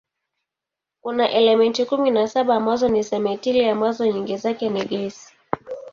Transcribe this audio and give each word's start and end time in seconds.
Kuna 1.01 1.29
elementi 1.29 1.85
kumi 1.85 2.11
na 2.11 2.27
saba 2.27 2.55
ambazo 2.55 2.89
ni 2.89 3.03
simetili 3.03 3.69
ambazo 3.69 4.05
nyingi 4.05 4.37
zake 4.37 4.69
ni 4.69 4.85
gesi. 4.85 5.33